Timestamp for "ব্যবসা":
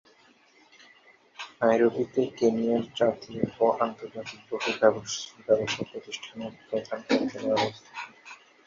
5.47-5.81